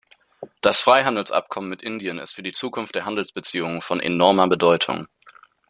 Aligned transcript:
Das 0.61 0.81
Freihandelsabkommen 0.81 1.69
mit 1.69 1.83
Indien 1.83 2.17
ist 2.17 2.33
für 2.33 2.41
die 2.41 2.53
Zukunft 2.53 2.95
der 2.95 3.05
Handelsbeziehungen 3.05 3.83
von 3.83 3.99
enormer 3.99 4.47
Bedeutung. 4.47 5.07